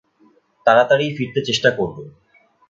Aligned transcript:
তাড়াতাড়িই 0.65 1.15
ফিরতে 1.17 1.41
চেষ্টা 1.47 1.69
করব। 1.77 1.97